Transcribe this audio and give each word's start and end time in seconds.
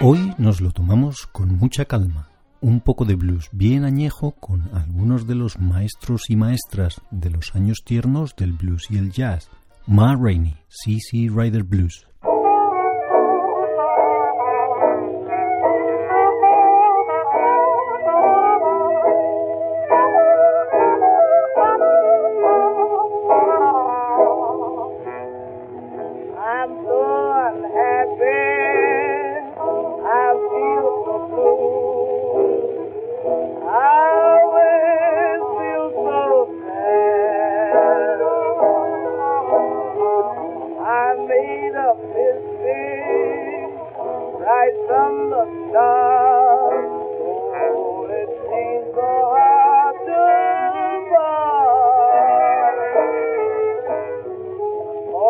Hoy 0.00 0.34
nos 0.38 0.60
lo 0.60 0.70
tomamos 0.72 1.26
con 1.26 1.56
mucha 1.56 1.84
calma. 1.84 2.28
Un 2.60 2.80
poco 2.80 3.04
de 3.04 3.14
blues 3.14 3.48
bien 3.52 3.84
añejo 3.84 4.32
con 4.32 4.68
algunos 4.74 5.26
de 5.26 5.34
los 5.34 5.58
maestros 5.58 6.28
y 6.28 6.36
maestras 6.36 7.00
de 7.10 7.30
los 7.30 7.54
años 7.54 7.82
tiernos 7.84 8.36
del 8.36 8.52
blues 8.52 8.86
y 8.90 8.98
el 8.98 9.12
jazz. 9.12 9.48
Ma 9.86 10.14
Rainey, 10.16 10.56
CC 10.68 11.30
Rider 11.34 11.62
Blues. 11.62 12.06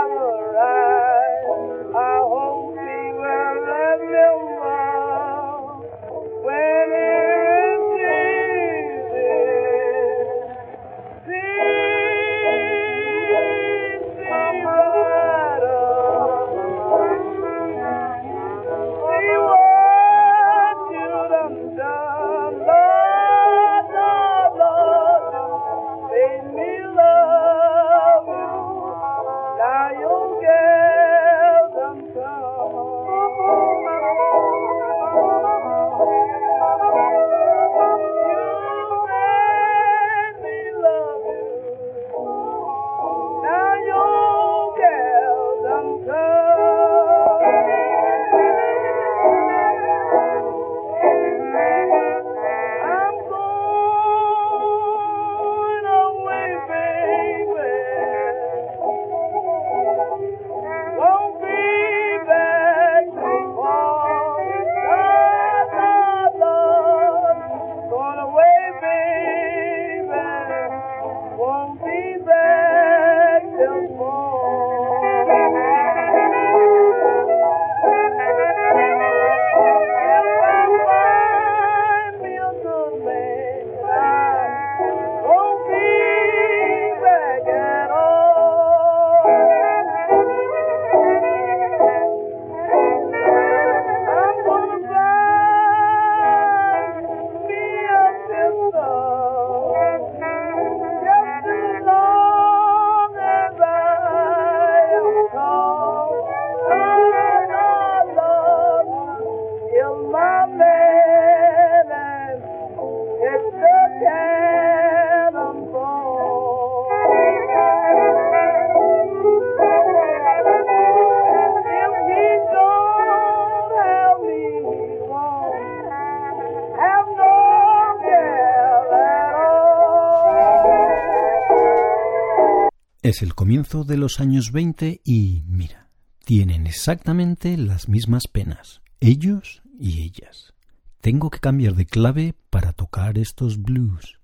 Es 133.05 133.21
el 133.21 133.35
comienzo 133.35 133.85
de 133.85 133.99
los 133.99 134.19
años 134.19 134.51
20 134.51 135.03
y 135.05 135.43
mira, 135.47 135.91
tienen 136.25 136.67
exactamente 136.67 137.59
las 137.59 137.87
mismas 137.87 138.23
penas, 138.33 138.81
ellos 138.99 139.61
y 139.79 140.01
ellas. 140.01 140.55
Tengo 141.03 141.29
que 141.29 141.39
cambiar 141.39 141.75
de 141.75 141.85
clave 141.85 142.35
para 142.49 142.73
tocar 142.73 143.19
estos 143.19 143.61
blues. 143.61 144.19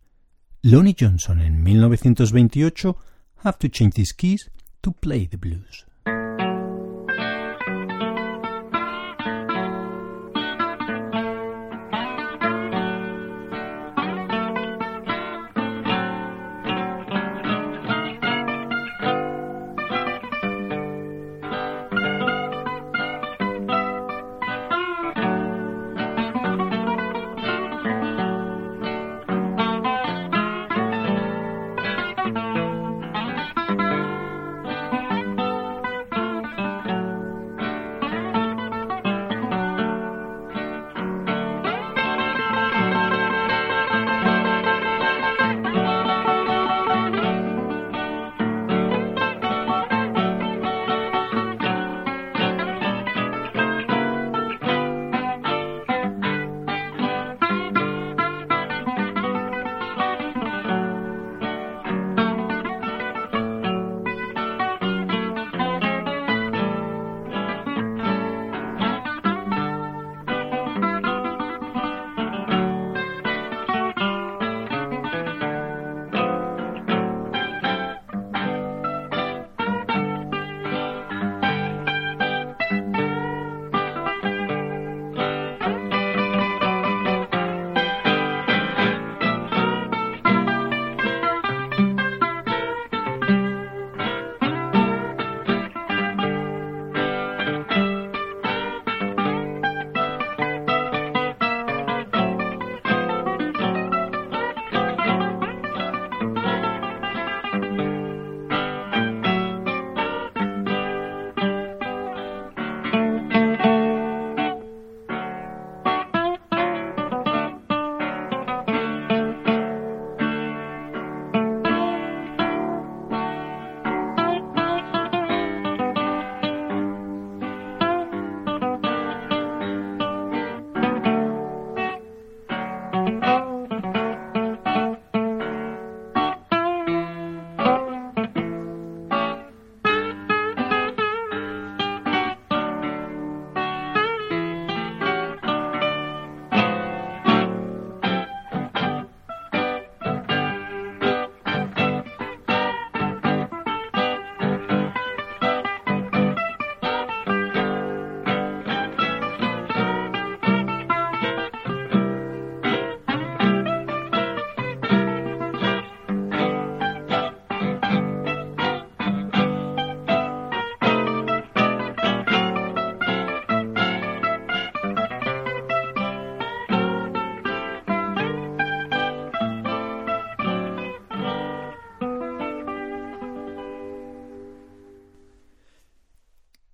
Lonnie 0.62 0.96
Johnson 0.98 1.42
en 1.42 1.62
1928 1.62 2.96
Have 3.44 3.58
to 3.58 3.68
change 3.68 3.96
these 3.96 4.14
keys 4.14 4.50
to 4.80 4.92
play 4.92 5.26
the 5.26 5.36
blues. 5.36 5.84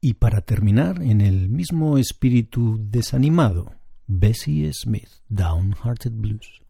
Y 0.06 0.14
para 0.14 0.40
terminar, 0.40 1.02
en 1.02 1.20
el 1.20 1.48
mismo 1.48 1.98
espíritu 1.98 2.78
desanimado, 2.78 3.74
Bessie 4.06 4.70
Smith, 4.72 5.08
Downhearted 5.28 6.12
Blues. 6.12 6.62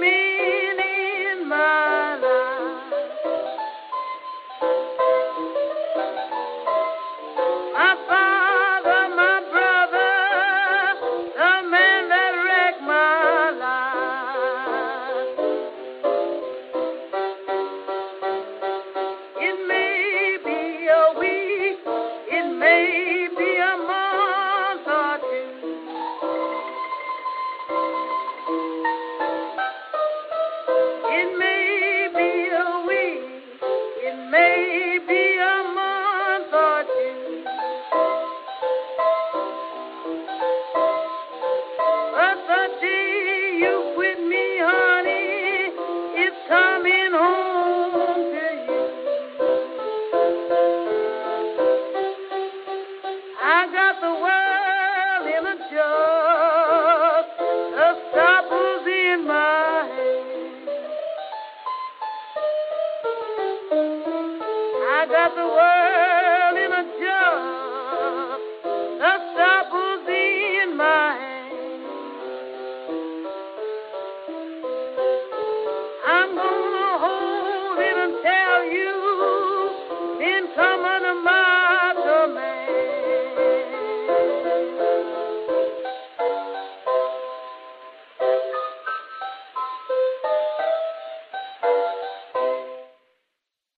me. 0.00 0.37